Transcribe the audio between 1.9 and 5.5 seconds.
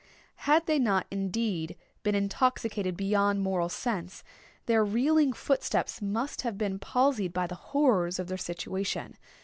been intoxicated beyond moral sense, their reeling